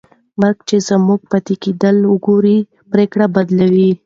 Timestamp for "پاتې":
1.31-1.55